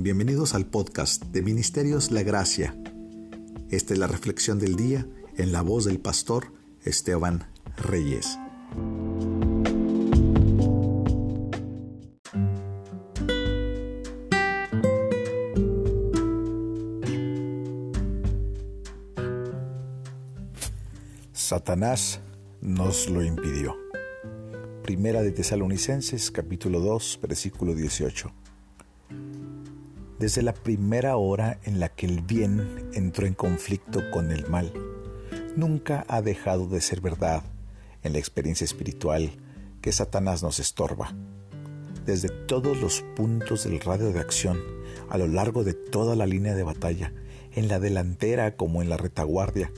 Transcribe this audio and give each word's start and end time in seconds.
Bienvenidos 0.00 0.54
al 0.54 0.64
podcast 0.64 1.24
de 1.24 1.42
Ministerios 1.42 2.12
La 2.12 2.22
Gracia. 2.22 2.72
Esta 3.68 3.94
es 3.94 3.98
la 3.98 4.06
reflexión 4.06 4.60
del 4.60 4.76
día 4.76 5.04
en 5.36 5.50
la 5.50 5.62
voz 5.62 5.86
del 5.86 5.98
pastor 5.98 6.52
Esteban 6.84 7.50
Reyes. 7.76 8.38
Satanás 21.32 22.20
nos 22.60 23.10
lo 23.10 23.24
impidió. 23.24 23.76
Primera 24.84 25.22
de 25.22 25.32
Tesalonicenses 25.32 26.30
capítulo 26.30 26.78
2 26.78 27.18
versículo 27.20 27.74
18. 27.74 28.32
Desde 30.18 30.42
la 30.42 30.52
primera 30.52 31.16
hora 31.16 31.60
en 31.62 31.78
la 31.78 31.90
que 31.90 32.06
el 32.06 32.22
bien 32.22 32.90
entró 32.92 33.24
en 33.26 33.34
conflicto 33.34 34.00
con 34.10 34.32
el 34.32 34.48
mal, 34.48 34.72
nunca 35.54 36.04
ha 36.08 36.22
dejado 36.22 36.66
de 36.66 36.80
ser 36.80 37.00
verdad 37.00 37.44
en 38.02 38.14
la 38.14 38.18
experiencia 38.18 38.64
espiritual 38.64 39.30
que 39.80 39.92
Satanás 39.92 40.42
nos 40.42 40.58
estorba. 40.58 41.14
Desde 42.04 42.30
todos 42.30 42.80
los 42.80 43.02
puntos 43.14 43.62
del 43.62 43.78
radio 43.78 44.12
de 44.12 44.18
acción, 44.18 44.60
a 45.08 45.18
lo 45.18 45.28
largo 45.28 45.62
de 45.62 45.74
toda 45.74 46.16
la 46.16 46.26
línea 46.26 46.56
de 46.56 46.64
batalla, 46.64 47.12
en 47.52 47.68
la 47.68 47.78
delantera 47.78 48.56
como 48.56 48.82
en 48.82 48.88
la 48.88 48.96
retaguardia, 48.96 49.70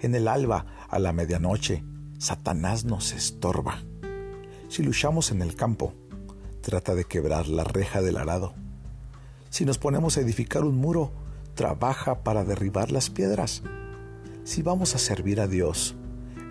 en 0.00 0.14
el 0.14 0.28
alba 0.28 0.66
a 0.90 0.98
la 0.98 1.14
medianoche, 1.14 1.82
Satanás 2.18 2.84
nos 2.84 3.12
estorba. 3.12 3.82
Si 4.68 4.82
luchamos 4.82 5.30
en 5.30 5.40
el 5.40 5.54
campo, 5.54 5.94
trata 6.60 6.94
de 6.94 7.04
quebrar 7.04 7.48
la 7.48 7.64
reja 7.64 8.02
del 8.02 8.18
arado. 8.18 8.54
Si 9.50 9.64
nos 9.64 9.78
ponemos 9.78 10.16
a 10.16 10.20
edificar 10.20 10.64
un 10.64 10.76
muro, 10.76 11.12
trabaja 11.54 12.22
para 12.22 12.44
derribar 12.44 12.92
las 12.92 13.10
piedras. 13.10 13.62
Si 14.44 14.62
vamos 14.62 14.94
a 14.94 14.98
servir 14.98 15.40
a 15.40 15.46
Dios 15.46 15.96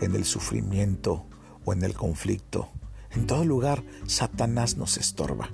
en 0.00 0.14
el 0.14 0.24
sufrimiento 0.24 1.26
o 1.64 1.72
en 1.72 1.84
el 1.84 1.94
conflicto, 1.94 2.70
en 3.10 3.26
todo 3.26 3.44
lugar 3.44 3.84
Satanás 4.06 4.76
nos 4.76 4.96
estorba. 4.96 5.50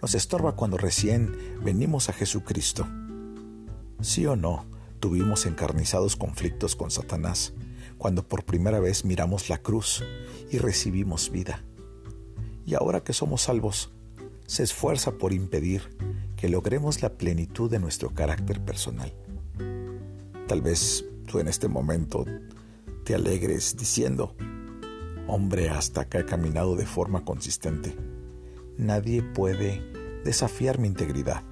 Nos 0.00 0.14
estorba 0.14 0.56
cuando 0.56 0.78
recién 0.78 1.36
venimos 1.62 2.08
a 2.08 2.12
Jesucristo. 2.12 2.86
Sí 4.00 4.24
o 4.26 4.36
no, 4.36 4.64
tuvimos 4.98 5.44
encarnizados 5.46 6.16
conflictos 6.16 6.76
con 6.76 6.90
Satanás 6.90 7.52
cuando 8.00 8.26
por 8.26 8.44
primera 8.44 8.80
vez 8.80 9.04
miramos 9.04 9.50
la 9.50 9.58
cruz 9.58 10.02
y 10.50 10.56
recibimos 10.56 11.30
vida. 11.30 11.62
Y 12.64 12.72
ahora 12.74 13.04
que 13.04 13.12
somos 13.12 13.42
salvos, 13.42 13.92
se 14.46 14.62
esfuerza 14.62 15.18
por 15.18 15.34
impedir 15.34 15.82
que 16.40 16.48
logremos 16.48 17.02
la 17.02 17.10
plenitud 17.10 17.70
de 17.70 17.78
nuestro 17.78 18.14
carácter 18.14 18.64
personal. 18.64 19.12
Tal 20.48 20.62
vez 20.62 21.04
tú 21.26 21.38
en 21.38 21.48
este 21.48 21.68
momento 21.68 22.24
te 23.04 23.14
alegres 23.14 23.76
diciendo, 23.76 24.34
hombre, 25.28 25.68
hasta 25.68 26.08
que 26.08 26.18
he 26.18 26.24
caminado 26.24 26.76
de 26.76 26.86
forma 26.86 27.26
consistente. 27.26 27.94
Nadie 28.78 29.22
puede 29.22 29.82
desafiar 30.24 30.78
mi 30.78 30.88
integridad. 30.88 31.42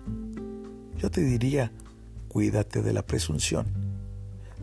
Yo 0.97 1.11
te 1.11 1.21
diría, 1.21 1.71
cuídate 2.29 2.81
de 2.81 2.95
la 2.95 3.05
presunción, 3.05 3.67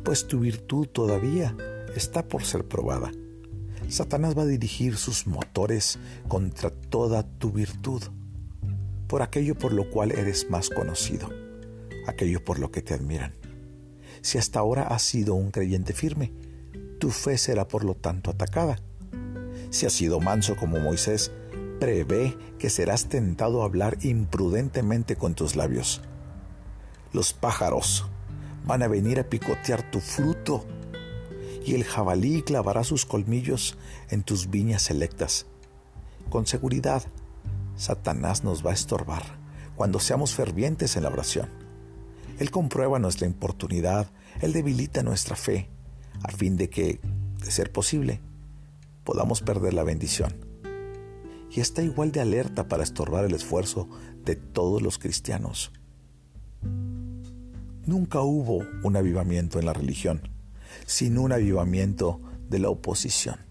pues 0.04 0.28
tu 0.28 0.40
virtud 0.40 0.88
todavía 0.88 1.56
está 1.96 2.28
por 2.28 2.44
ser 2.44 2.68
probada. 2.68 3.12
Satanás 3.90 4.36
va 4.36 4.42
a 4.42 4.48
dirigir 4.48 4.98
sus 4.98 5.28
motores 5.28 6.00
contra 6.28 6.72
toda 6.72 7.22
tu 7.38 7.52
virtud, 7.52 8.02
por 9.08 9.22
aquello 9.22 9.56
por 9.56 9.74
lo 9.74 9.90
cual 9.90 10.12
eres 10.12 10.50
más 10.50 10.70
conocido, 10.70 11.30
aquello 12.08 12.44
por 12.44 12.60
lo 12.60 12.72
que 12.72 12.82
te 12.82 12.94
admiran. 12.94 13.36
Si 14.22 14.38
hasta 14.38 14.60
ahora 14.60 14.84
has 14.84 15.04
sido 15.04 15.36
un 15.36 15.52
creyente 15.52 15.94
firme, 15.94 16.32
tu 17.00 17.12
fe 17.12 17.38
será 17.38 17.68
por 17.68 17.84
lo 17.84 17.96
tanto 17.96 18.32
atacada. 18.32 18.80
Si 19.70 19.86
has 19.86 19.94
sido 19.94 20.20
manso 20.20 20.56
como 20.56 20.80
Moisés, 20.80 21.32
prevé 21.80 22.38
que 22.58 22.70
serás 22.70 23.10
tentado 23.10 23.62
a 23.62 23.66
hablar 23.66 23.98
imprudentemente 24.02 25.16
con 25.16 25.36
tus 25.36 25.56
labios. 25.56 26.02
Los 27.14 27.34
pájaros 27.34 28.06
van 28.66 28.82
a 28.84 28.88
venir 28.88 29.20
a 29.20 29.30
picotear 29.30 29.90
tu 29.92 30.00
fruto 30.00 30.66
y 31.66 31.76
el 31.76 31.84
jabalí 31.84 32.42
clavará 32.42 32.84
sus 32.84 33.06
colmillos 33.06 33.78
en 34.10 34.24
tus 34.24 34.50
viñas 34.50 34.84
selectas. 34.84 35.46
Con 36.30 36.46
seguridad, 36.46 37.04
Satanás 37.76 38.44
nos 38.44 38.66
va 38.66 38.72
a 38.72 38.74
estorbar 38.74 39.24
cuando 39.76 40.00
seamos 40.00 40.34
fervientes 40.34 40.96
en 40.96 41.04
la 41.04 41.10
oración. 41.10 41.50
Él 42.40 42.52
comprueba 42.52 43.00
nuestra 43.00 43.28
importunidad, 43.28 44.08
Él 44.42 44.54
debilita 44.54 45.04
nuestra 45.04 45.36
fe, 45.36 45.70
a 46.24 46.32
fin 46.32 46.58
de 46.58 46.70
que, 46.70 47.00
de 47.40 47.52
ser 47.52 47.72
posible, 47.72 48.22
podamos 49.04 49.42
perder 49.42 49.74
la 49.74 49.84
bendición. 49.84 50.34
Y 51.52 51.60
está 51.60 51.82
igual 51.82 52.12
de 52.12 52.22
alerta 52.22 52.68
para 52.68 52.84
estorbar 52.84 53.26
el 53.26 53.34
esfuerzo 53.34 53.88
de 54.24 54.36
todos 54.36 54.82
los 54.82 54.98
cristianos. 54.98 55.72
Nunca 57.86 58.22
hubo 58.22 58.66
un 58.84 58.96
avivamiento 58.98 59.60
en 59.60 59.66
la 59.66 59.74
religión 59.74 60.36
sin 60.86 61.18
un 61.18 61.32
avivamiento 61.32 62.20
de 62.50 62.60
la 62.60 62.70
oposición. 62.70 63.45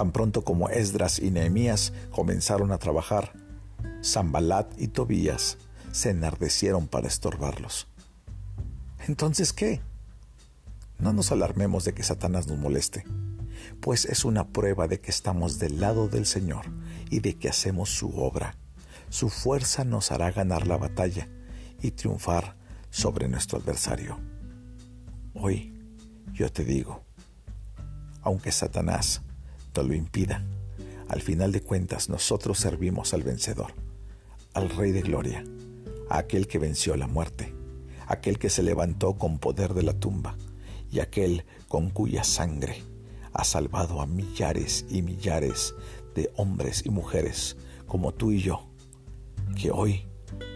Tan 0.00 0.12
pronto 0.12 0.44
como 0.44 0.70
Esdras 0.70 1.18
y 1.18 1.30
Nehemías 1.30 1.92
comenzaron 2.08 2.72
a 2.72 2.78
trabajar, 2.78 3.34
Zambalat 4.02 4.80
y 4.80 4.88
Tobías 4.88 5.58
se 5.92 6.08
enardecieron 6.08 6.88
para 6.88 7.06
estorbarlos. 7.06 7.86
Entonces, 9.06 9.52
¿qué? 9.52 9.82
No 10.98 11.12
nos 11.12 11.32
alarmemos 11.32 11.84
de 11.84 11.92
que 11.92 12.02
Satanás 12.02 12.46
nos 12.46 12.56
moleste, 12.56 13.04
pues 13.82 14.06
es 14.06 14.24
una 14.24 14.48
prueba 14.48 14.88
de 14.88 15.02
que 15.02 15.10
estamos 15.10 15.58
del 15.58 15.80
lado 15.80 16.08
del 16.08 16.24
Señor 16.24 16.64
y 17.10 17.20
de 17.20 17.36
que 17.36 17.50
hacemos 17.50 17.90
su 17.90 18.08
obra. 18.18 18.56
Su 19.10 19.28
fuerza 19.28 19.84
nos 19.84 20.12
hará 20.12 20.30
ganar 20.32 20.66
la 20.66 20.78
batalla 20.78 21.28
y 21.82 21.90
triunfar 21.90 22.56
sobre 22.88 23.28
nuestro 23.28 23.58
adversario. 23.58 24.18
Hoy 25.34 25.78
yo 26.32 26.50
te 26.50 26.64
digo, 26.64 27.04
aunque 28.22 28.50
Satanás 28.50 29.20
lo 29.76 29.94
impida, 29.94 30.42
al 31.08 31.22
final 31.22 31.52
de 31.52 31.62
cuentas 31.62 32.08
nosotros 32.08 32.58
servimos 32.58 33.14
al 33.14 33.22
vencedor, 33.22 33.72
al 34.52 34.68
Rey 34.68 34.92
de 34.92 35.02
Gloria, 35.02 35.44
a 36.08 36.18
aquel 36.18 36.46
que 36.46 36.58
venció 36.58 36.96
la 36.96 37.06
muerte, 37.06 37.54
aquel 38.06 38.38
que 38.38 38.50
se 38.50 38.62
levantó 38.62 39.14
con 39.14 39.38
poder 39.38 39.74
de 39.74 39.82
la 39.82 39.94
tumba 39.94 40.36
y 40.90 41.00
aquel 41.00 41.44
con 41.68 41.90
cuya 41.90 42.24
sangre 42.24 42.82
ha 43.32 43.44
salvado 43.44 44.00
a 44.00 44.06
millares 44.06 44.84
y 44.90 45.02
millares 45.02 45.74
de 46.14 46.30
hombres 46.36 46.82
y 46.84 46.90
mujeres 46.90 47.56
como 47.86 48.12
tú 48.12 48.32
y 48.32 48.40
yo, 48.40 48.68
que 49.56 49.70
hoy 49.70 50.04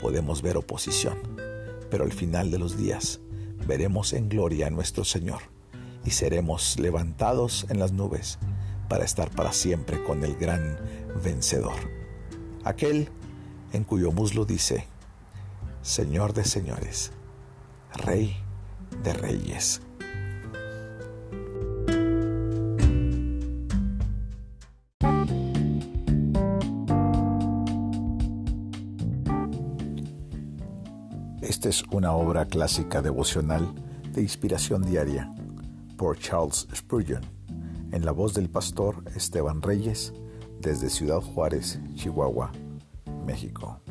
podemos 0.00 0.42
ver 0.42 0.56
oposición, 0.56 1.18
pero 1.90 2.04
al 2.04 2.12
final 2.12 2.50
de 2.50 2.58
los 2.58 2.76
días 2.76 3.20
veremos 3.66 4.12
en 4.12 4.28
gloria 4.28 4.66
a 4.66 4.70
nuestro 4.70 5.04
Señor 5.04 5.42
y 6.04 6.10
seremos 6.10 6.78
levantados 6.78 7.66
en 7.70 7.78
las 7.78 7.92
nubes 7.92 8.38
para 8.88 9.04
estar 9.04 9.30
para 9.30 9.52
siempre 9.52 10.02
con 10.02 10.24
el 10.24 10.36
gran 10.36 10.78
vencedor. 11.22 11.74
Aquel 12.64 13.08
en 13.72 13.84
cuyo 13.84 14.12
muslo 14.12 14.44
dice, 14.44 14.86
Señor 15.82 16.32
de 16.32 16.44
señores, 16.44 17.12
Rey 17.94 18.36
de 19.02 19.12
reyes. 19.12 19.80
Esta 31.40 31.68
es 31.68 31.82
una 31.90 32.12
obra 32.12 32.46
clásica 32.46 33.00
devocional 33.00 33.74
de 34.12 34.22
inspiración 34.22 34.82
diaria 34.82 35.30
por 35.96 36.18
Charles 36.18 36.66
Spurgeon, 36.74 37.22
en 37.94 38.04
la 38.04 38.10
voz 38.10 38.34
del 38.34 38.50
pastor 38.50 39.04
Esteban 39.14 39.62
Reyes, 39.62 40.12
desde 40.60 40.90
Ciudad 40.90 41.20
Juárez, 41.20 41.78
Chihuahua, 41.94 42.50
México. 43.24 43.83